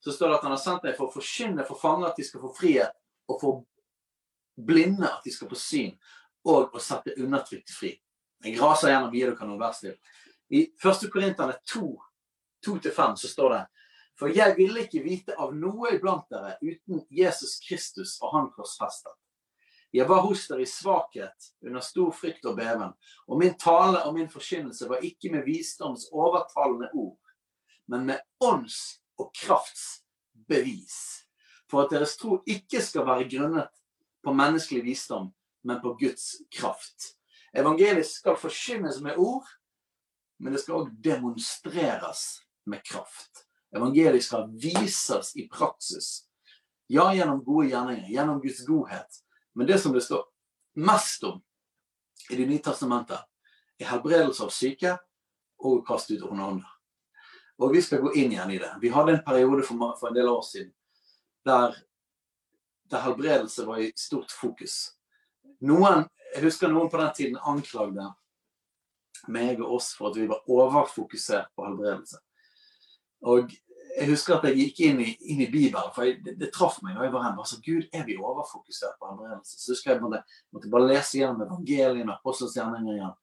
[0.00, 2.24] så står det at han har sendt deg for å forkynne for fanger at de
[2.24, 2.96] skal få frihet,
[3.28, 3.64] og for
[4.56, 5.92] blinde at de skal få syn,
[6.44, 7.92] og å sette undertrykte fri.
[8.44, 9.96] Jeg raser gjennom noen vers til.
[10.50, 11.10] I 1.
[11.12, 11.90] Korinterne 2,
[12.66, 13.64] 2-5 så står det
[14.18, 19.12] For jeg ville ikke vite av noe iblant dere uten Jesus Kristus og Han korsfestet.
[19.92, 22.92] Jeg var hos dere i svakhet, under stor frykt og beven,
[23.26, 27.18] og min tale og min forkynnelse var ikke med visdoms overtalende ord,
[27.90, 30.04] men med ånds og krafts
[30.48, 31.26] bevis.
[31.70, 33.68] for at deres tro ikke skal være grunnet
[34.24, 35.30] på menneskelig visdom,
[35.64, 37.14] men på Guds kraft.
[37.52, 39.46] Evangeliet skal forkynnes med ord,
[40.38, 43.44] men det skal òg demonstreres med kraft.
[43.76, 46.26] Evangeliet skal vises i praksis.
[46.90, 49.20] Ja, gjennom gode gjerninger, gjennom Guds godhet.
[49.54, 50.24] Men det som det står
[50.80, 51.42] mest om
[52.30, 53.18] i Det nye testamentet,
[53.80, 54.92] er helbredelse av syke
[55.58, 56.72] og å kaste ut onde ånder.
[57.60, 58.70] Og vi skal gå inn igjen i det.
[58.80, 60.70] Vi hadde en periode for, en del år siden
[61.44, 61.74] der,
[62.90, 64.92] der helbredelse var i stort fokus.
[65.66, 68.08] Noen, jeg husker noen på den tiden anklagde
[69.28, 72.20] meg og oss for at vi var overfokusert på helbredelse.
[73.28, 73.52] Og
[73.96, 76.78] jeg husker at jeg gikk inn i, inn i Bibelen, for jeg, det, det, traff
[76.84, 76.96] meg.
[76.96, 79.58] og jeg var hjemme, altså, Gud, er vi overfokusert på helbredelse?
[79.58, 80.22] Så husker jeg måtte,
[80.54, 83.16] måtte bare lese gjennom evangeliene apostelens gjerninger igjen.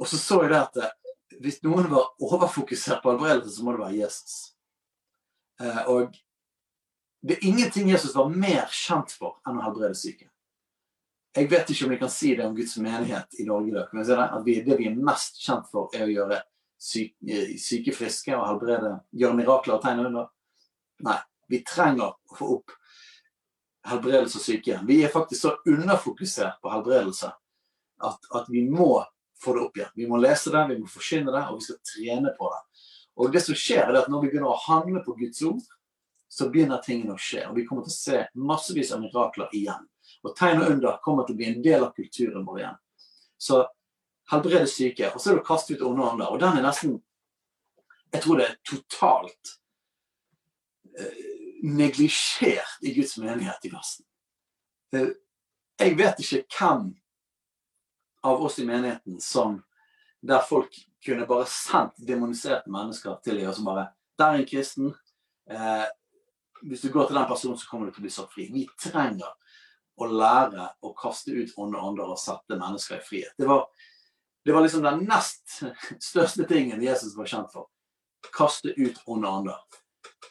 [0.00, 0.94] Og så så jeg det at eh,
[1.42, 4.36] hvis noen var overfokusert på helbredelse, så må det være Jesus.
[5.60, 6.16] Eh, og
[7.22, 10.28] det er ingenting Jesus var mer kjent for enn å helbrede syke.
[11.36, 13.90] Jeg vet ikke om vi kan si det om Guds menighet i Norge i dag.
[13.92, 14.20] Men?
[14.24, 16.38] At vi, det vi er mest kjent for, er å gjøre
[16.80, 20.30] syke, syke friske og helbrede, gjøre mirakler og tegne under.
[21.04, 21.18] Nei,
[21.52, 22.76] vi trenger å få opp
[23.86, 24.78] helbredelse og syke.
[24.88, 27.30] Vi er faktisk så underfokusert på helbredelse
[28.06, 29.04] at, at, vi må
[29.42, 29.92] få det opp igjen.
[29.96, 32.62] Vi må lese det, vi må forsyne det, og vi skal trene på det.
[33.16, 35.62] Og det som skjer er at Når vi begynner å handle på Guds ord,
[36.28, 37.44] så begynner tingene å skje.
[37.48, 39.86] Og vi kommer til å se massevis av mirakler igjen.
[40.26, 42.80] Og tegn og under kommer til å bli en del av kulturen vår igjen.
[43.38, 43.62] Så
[44.30, 46.32] helbrede syke, og så er det å kaste ut onde ånder.
[46.32, 47.00] Og den er nesten
[48.14, 49.50] Jeg tror det er totalt
[50.96, 51.16] eh,
[51.66, 54.06] neglisjert i Guds menighet i Vesten.
[54.94, 55.10] Eh,
[55.82, 56.86] jeg vet ikke hvem
[58.24, 59.58] av oss i menigheten som
[60.22, 64.48] der folk kunne bare sendt demoniserte mennesker til dem og så bare Der er en
[64.48, 64.94] kristen.
[65.50, 65.86] Eh,
[66.62, 68.48] hvis du går til den personen, så kommer du til å bli satt fri.
[68.52, 69.32] Vi trenger
[69.96, 73.34] å lære å kaste ut onde ånder og sette mennesker i frihet.
[73.38, 73.66] Det var,
[74.44, 75.60] det var liksom den nest
[76.10, 77.70] største tingen Jesus var kjent for.
[78.34, 79.60] Kaste ut onde ånder.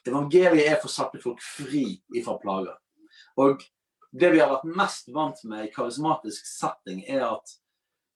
[0.06, 2.78] Evangeliet er for å sette folk fri ifra plager.
[3.42, 3.64] Og
[4.16, 7.56] det vi har vært mest vant med i karismatisk setting, er at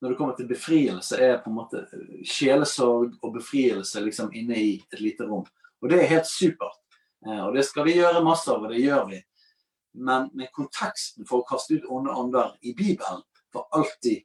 [0.00, 1.82] når det kommer til befrielse, er på en måte
[2.24, 5.44] sjelesorg og befrielse liksom inne i et lite rom.
[5.82, 6.78] Og det er helt supert.
[7.26, 9.20] Eh, og det skal vi gjøre masse av, og det gjør vi.
[10.00, 14.22] Men med konteksten for å kaste ut onde ånder i Bibelen var alltid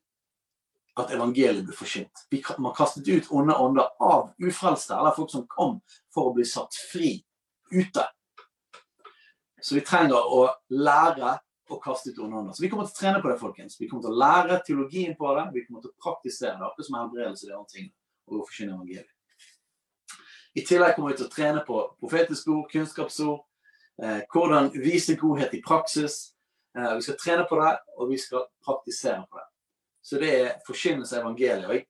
[0.96, 2.26] at evangeliet ble forsynt.
[2.62, 5.80] Man kastet ut onde ånder av ufrelste, eller folk som kom
[6.14, 7.18] for å bli satt fri
[7.74, 8.06] ute.
[9.62, 11.34] Så vi trenger å lære
[11.74, 12.56] å kaste ut onde ånder.
[12.56, 13.80] Så vi kommer til å trene på det, folkens.
[13.82, 15.48] Vi kommer til å lære teologien på det.
[15.56, 17.96] Vi kommer til å praktisere det, akkurat som helbredelse de andre tingene.
[18.30, 19.15] Og forkynne evangeliet.
[20.56, 23.42] I tillegg kommer vi til å trene på profetiske ord, kunnskapsord,
[24.02, 26.32] eh, hvordan vise godhet i praksis.
[26.78, 29.48] Eh, vi skal trene på det, og vi skal praktisere på det.
[30.02, 31.68] Så det er forkynnelse av evangeliet.
[31.72, 31.86] Jeg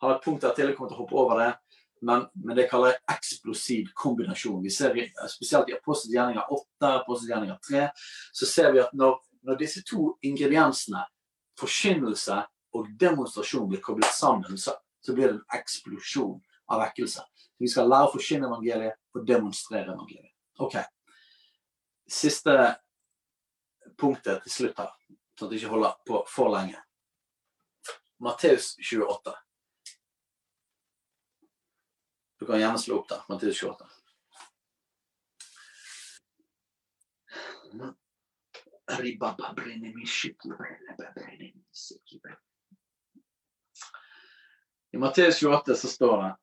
[0.00, 1.52] har et punkt der til jeg kommer til å hoppe over det.
[2.02, 4.62] Men, men det kaller jeg eksplosiv kombinasjon.
[4.62, 4.96] Vi ser
[5.28, 7.86] Spesielt i apostelgjerninger 8 apostelgjerninger 3
[8.32, 11.04] så ser vi at når, når disse to ingrediensene,
[11.58, 12.42] forkynnelse
[12.76, 16.36] og demonstrasjon, blir koblet sammen, så, så blir det en eksplosjon
[16.68, 17.24] av vekkelse.
[17.58, 20.34] Vi skal lære å forkynne evangeliet og demonstrere evangeliet.
[20.60, 20.76] Ok.
[22.06, 22.56] Siste
[23.96, 24.92] punktet til slutt her,
[25.38, 26.80] sånn at det ikke holder på for lenge.
[28.22, 29.34] Matteus 28.
[32.40, 33.24] Du kan gjerne slå opp der.
[33.28, 33.88] Matteus 28.
[44.92, 46.34] I Matteus 28 så står det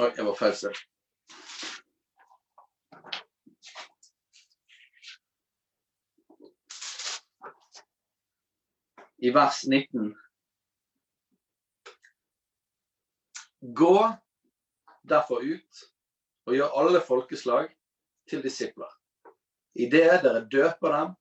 [0.00, 0.78] Oi, jeg var feil selv.
[9.22, 10.14] I vers 19
[13.82, 13.98] Gå
[15.12, 15.84] derfor ut
[16.48, 17.68] og gjør alle folkeslag
[18.32, 18.88] til disipler.
[19.76, 21.14] I det dere døper dem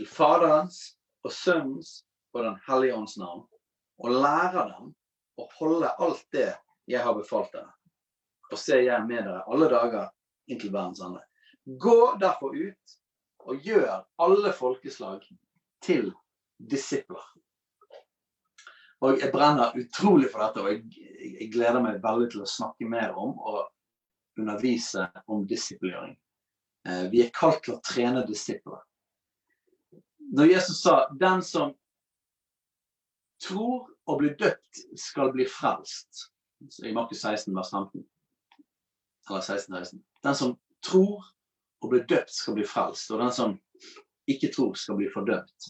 [0.00, 0.80] til Faderens
[1.22, 2.00] og Sønnens
[2.32, 3.46] og Den hellige ånds navn,
[4.00, 4.90] og lærer dem
[5.38, 6.50] å holde alt det
[6.90, 7.73] jeg har befalt dere
[8.54, 10.10] og se jeg med dere alle dager
[10.50, 11.22] inntil verdens ende.
[11.64, 12.98] Gå derfor ut
[13.44, 15.24] og gjør alle folkeslag
[15.84, 16.12] til
[16.58, 17.22] disipler.
[19.04, 20.84] Og Jeg brenner utrolig for dette, og jeg,
[21.40, 23.66] jeg gleder meg veldig til å snakke mer om og
[24.40, 26.14] undervise om disippelgjøring.
[26.88, 28.80] Eh, vi er kalt til å trene disipler.
[30.34, 31.74] Når Jesus sa 'den som
[33.44, 36.30] tror og blir døpt, skal bli frelst',
[36.84, 38.06] i Markus 16, vers 15,
[39.30, 40.02] eller 16-16.
[40.22, 40.56] Den som
[40.86, 41.24] tror
[41.84, 43.10] og blir døpt, skal bli frelst.
[43.12, 43.56] Og den som
[44.30, 45.68] ikke tror, skal bli fordømt.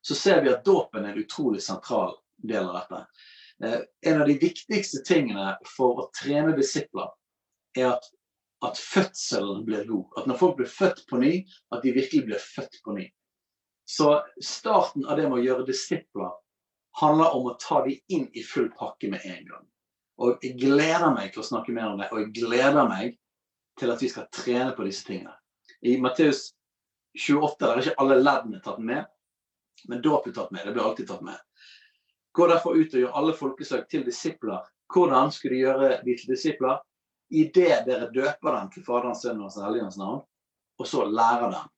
[0.00, 3.00] Så ser vi at dåpen er en utrolig sentral del av dette.
[3.64, 7.10] Eh, en av de viktigste tingene for å trene disipler
[7.76, 8.08] er at,
[8.64, 10.06] at fødselen blir god.
[10.16, 11.34] At når folk blir født på ny,
[11.74, 13.10] at de virkelig blir født på ny.
[13.84, 14.14] Så
[14.44, 16.32] starten av det med å gjøre disipler
[17.00, 19.68] handler om å ta dem inn i full pakke med en gang.
[20.20, 23.14] Og jeg gleder meg til å snakke mer om det, og jeg gleder meg
[23.80, 25.32] til at vi skal trene på disse tingene.
[25.80, 26.50] I Matteus
[27.16, 29.06] 28 der er ikke alle leddene tatt med,
[29.88, 30.66] men dåp er tatt med.
[30.66, 31.40] Det blir alltid tatt med.
[32.36, 34.60] Gå derfor ut og gjør alle folkeslag til disipler.
[34.92, 36.78] Hvordan skal du gjøre de til disipler?
[37.30, 40.22] Idet dere døper dem til Faderens, Sønnens og Helligens navn,
[40.78, 41.68] og så lærer dem.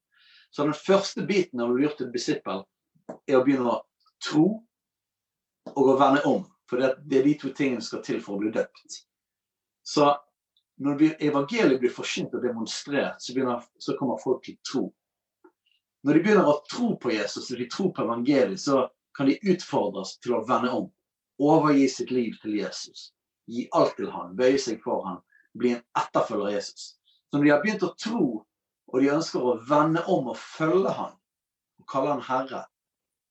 [0.53, 2.64] Så den første biten av å bli gjort til disippel,
[3.28, 3.82] er å begynne å
[4.22, 4.47] tro
[5.72, 6.43] og å vende om.
[6.72, 8.94] For det er de to tingene som skal til for å bli døpt.
[9.84, 10.06] Så
[10.80, 14.86] når evangeliet blir forsynt og demonstrert, så, begynner, så kommer folk til tro.
[16.02, 19.36] Når de begynner å tro på Jesus og de tror på evangeliet, så kan de
[19.52, 20.88] utfordres til å vende om.
[21.44, 23.10] Overgi sitt liv til Jesus.
[23.52, 25.20] Gi alt til han, bøye seg for han,
[25.52, 26.88] bli en etterfølger av Jesus.
[27.28, 28.24] Så når de har begynt å tro,
[28.88, 31.12] og de ønsker å vende om og følge han,
[31.84, 32.64] og kalle han Herre,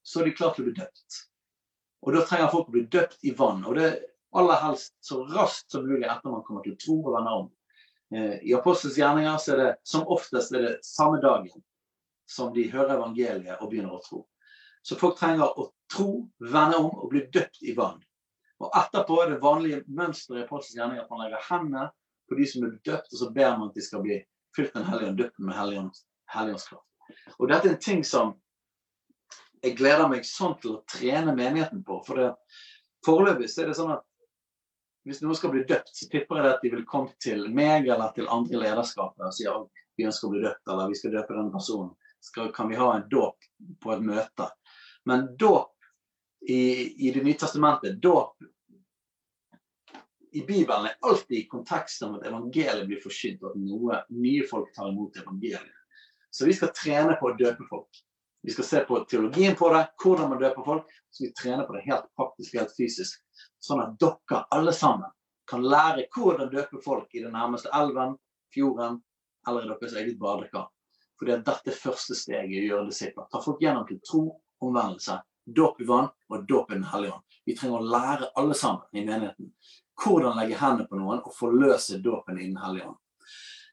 [0.05, 1.21] så er de klare til å bli døpt.
[2.01, 3.63] Og da trenger folk å bli døpt i vann.
[3.67, 3.89] Og det
[4.37, 7.49] aller helst så raskt som mulig etter man kommer til tro og vende om.
[8.15, 11.63] Eh, I Apostels gjerninger så er det som oftest er det samme dagen
[12.31, 14.23] som de hører evangeliet og begynner å tro.
[14.81, 17.99] Så folk trenger å tro, vende om og bli døpt i vann.
[18.61, 21.89] Og etterpå er det vanlige mønsteret i Apostels gjerninger at man legger hendene
[22.29, 24.21] på de som er døpt, og så ber man at de skal bli
[24.55, 26.87] fylt med Helligånd, døpt med helligåndskraft.
[27.39, 28.35] Og dette er en ting som
[29.61, 31.99] jeg gleder meg sånn til å trene menigheten på.
[32.05, 32.29] For det,
[33.05, 34.05] foreløpig er det sånn at
[35.07, 38.13] hvis noen skal bli døpt, så tipper jeg at de vil komme til meg eller
[38.15, 41.37] til andre lederskapet og si at vi ønsker å bli døpt, eller vi skal døpe
[41.37, 41.91] den personen.
[42.21, 43.47] Skal, kan vi ha en dåp
[43.81, 44.47] på et møte?
[45.09, 45.73] Men dåp
[46.41, 46.61] i,
[47.07, 48.37] i Det nye testamentet, dåp
[50.31, 54.45] i Bibelen er alltid i kontekst om at evangeliet blir forsynt, og at noe, nye
[54.47, 55.81] folk tar imot evangeliet.
[56.31, 57.89] Så vi skal trene på å døpe folk.
[58.41, 60.91] Vi skal se på teologien på det, hvordan man døper folk.
[61.11, 63.21] Så vi trener på det helt praktisk, helt fysisk.
[63.61, 65.11] Sånn at dere alle sammen
[65.49, 68.15] kan lære hvordan døpe folk i den nærmeste elven,
[68.53, 69.01] fjorden
[69.47, 70.69] eller i deres eget badekar.
[71.19, 73.27] For det er dette første steget i å gjøre disipler.
[73.29, 74.23] Ta folk gjennom til tro,
[74.61, 77.37] omvendelse, dåp i vann og dåp i Den hellige ånd.
[77.45, 79.53] Vi trenger å lære alle sammen i menigheten
[80.01, 82.97] hvordan legge hendene på noen og forløse dåpen i Den hellige ånd.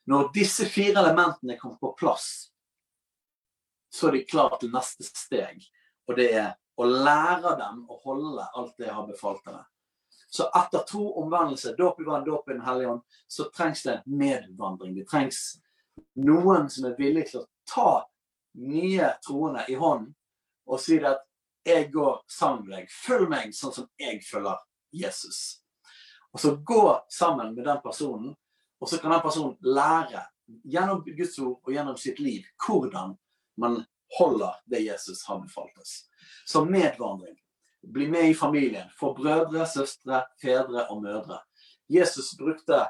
[0.09, 2.51] Når disse fire elementene kommer på plass,
[3.91, 5.65] så er de klare til neste steg.
[6.09, 9.65] Og det er å lære dem å holde alt det jeg har befalt dere.
[10.31, 14.03] Så etter tro, omvendelse, dåp i vann, dåp i Den hellige ånd, så trengs det
[14.05, 14.95] medvandring.
[14.95, 15.59] Det trengs
[16.21, 17.93] noen som er villig til å ta
[18.59, 20.13] nye troende i hånden
[20.69, 21.25] og si at
[21.65, 22.91] jeg går sammen med deg.
[22.93, 24.61] Følg meg sånn som jeg følger
[24.93, 25.63] Jesus.
[26.33, 28.35] Og så gå sammen med den personen,
[28.79, 30.27] og så kan den personen lære
[30.69, 33.17] gjennom Guds ord og gjennom sitt liv hvordan
[33.59, 33.83] man
[34.19, 36.05] holder det Jesus har befalt oss.
[36.47, 37.37] Så medvandring.
[37.83, 38.89] Bli med i familien.
[38.99, 41.41] Få brødre, søstre, fedre og mødre.
[41.89, 42.87] Jesus brukte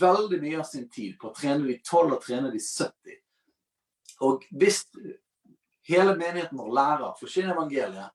[0.00, 3.20] veldig mye av sin tid på å trene de tolv og trene de 70.
[4.26, 4.82] Og hvis
[5.86, 8.12] hele menigheten vår lærer, forkynne evangeliet,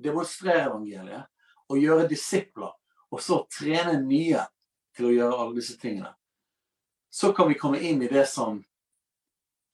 [0.00, 1.28] demonstrere evangeliet
[1.70, 2.74] og gjøre disipler,
[3.10, 4.42] og så trene nye
[4.96, 6.10] til å gjøre alle disse tingene,
[7.14, 8.58] så kan vi komme inn i det som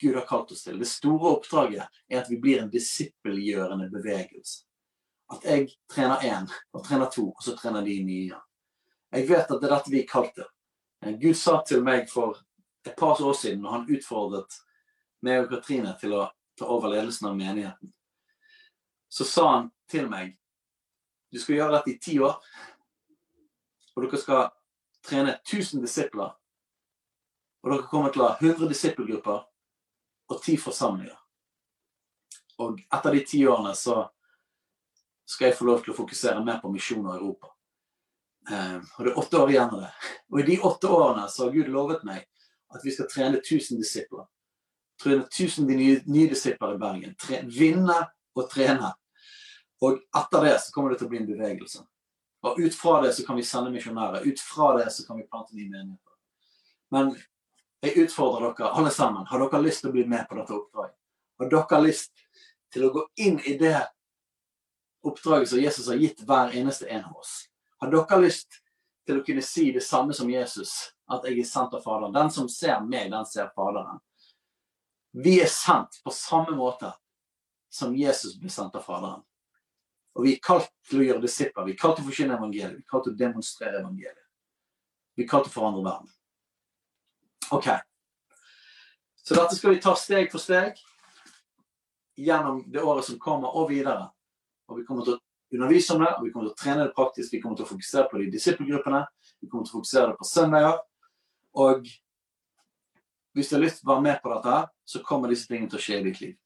[0.00, 0.78] Gud har kalt oss til.
[0.78, 4.64] Det store oppdraget er at vi blir en disippelgjørende bevegelse.
[5.30, 8.38] At jeg trener én, og trener to, og så trener de nye.
[9.12, 10.48] Jeg vet at det er dette vi er kalt til.
[11.20, 12.40] Gud sa til meg for
[12.86, 14.58] et par år siden, når han utfordret
[15.22, 16.26] meg og Katrine til å
[16.58, 17.92] ta over ledelsen av menigheten,
[19.10, 20.36] så sa han til meg
[21.30, 22.40] du skal gjøre dette i ti år,
[23.94, 24.48] og dere skal
[25.06, 26.32] trene 1000 disipler.
[27.62, 29.44] Og dere kommer til å ha 100 disippelgrupper
[30.30, 31.16] og ti forsamlinger.
[32.60, 34.02] Og etter de ti årene så
[35.30, 37.52] skal jeg få lov til å fokusere mer på misjon og Europa.
[38.50, 39.90] Eh, og det er åtte år igjen av det.
[40.32, 42.26] Og i de åtte årene så har Gud lovet meg
[42.74, 44.26] at vi skal trene 1000 disipler.
[45.00, 47.14] Trene 1000 nye, nye disipler i Bergen.
[47.20, 47.96] Tre, vinne
[48.36, 48.92] og trene.
[49.80, 51.84] Og etter det så kommer det til å bli en bevegelse.
[52.46, 54.26] Og ut fra det så kan vi sende misjonærer.
[54.26, 56.16] Ut fra det så kan vi plante nye menigheter.
[56.90, 57.14] Men
[57.80, 59.26] jeg utfordrer dere alle sammen.
[59.26, 60.96] Har dere lyst til å bli med på dette oppdraget?
[61.40, 62.26] Har dere lyst
[62.72, 63.78] til å gå inn i det
[65.06, 67.46] oppdraget som Jesus har gitt hver eneste en av oss?
[67.80, 68.60] Har dere lyst
[69.08, 72.14] til å kunne si det samme som Jesus, at jeg er sendt av Faderen.
[72.14, 73.98] Den som ser meg, den ser Faderen.
[75.10, 76.92] Vi er sendt på samme måte
[77.72, 79.24] som Jesus ble sendt av Faderen.
[80.14, 81.66] Og vi er kalt til å gjøre disipler.
[81.66, 82.76] Vi er kalt til å forkynne evangeliet.
[82.76, 84.26] Vi er kalt til å demonstrere evangeliet.
[85.16, 86.14] Vi er kalt til å forandre verden.
[87.50, 87.68] OK.
[89.16, 90.78] Så dette skal vi ta steg for steg
[92.20, 94.10] gjennom det året som kommer, og videre.
[94.68, 95.20] Og vi kommer til å
[95.54, 97.32] undervise om det, og vi kommer til å trene det praktisk.
[97.32, 99.02] Vi kommer til å fokusere på de disippelgruppene.
[99.40, 100.78] Vi kommer til å fokusere det på søndager.
[101.58, 101.88] Og
[103.34, 105.80] hvis du har lyst til å være med på dette, så kommer disse tingene til
[105.80, 106.36] å skje i ditt liv.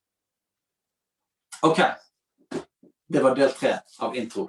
[1.65, 1.81] OK.
[3.15, 4.49] Det var del tre av intro.